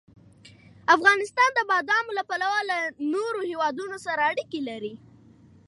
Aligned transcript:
افغانستان 0.95 1.49
د 1.53 1.59
بادامو 1.69 2.11
له 2.17 2.23
پلوه 2.29 2.59
له 2.71 2.77
نورو 3.13 3.39
هېوادونو 3.51 3.97
سره 4.05 4.21
اړیکې 4.31 4.59
لري. 4.69 4.93